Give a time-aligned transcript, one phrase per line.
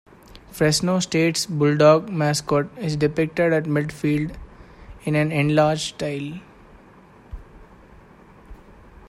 [0.51, 4.35] Fresno State's Bulldog mascot is depicted at midfield
[5.03, 6.39] in an enlarged style.